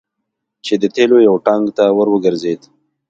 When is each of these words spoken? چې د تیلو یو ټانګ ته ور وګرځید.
چې 0.65 0.73
د 0.81 0.83
تیلو 0.95 1.17
یو 1.27 1.35
ټانګ 1.45 1.65
ته 1.77 1.85
ور 1.97 2.07
وګرځید. 2.11 2.61